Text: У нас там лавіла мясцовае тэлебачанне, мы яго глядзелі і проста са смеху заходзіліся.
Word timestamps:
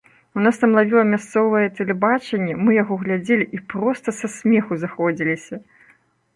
У 0.37 0.43
нас 0.45 0.55
там 0.61 0.71
лавіла 0.77 1.03
мясцовае 1.09 1.67
тэлебачанне, 1.81 2.57
мы 2.63 2.79
яго 2.81 2.93
глядзелі 3.03 3.45
і 3.59 3.63
проста 3.75 4.17
са 4.23 4.27
смеху 4.41 4.83
заходзіліся. 4.85 5.55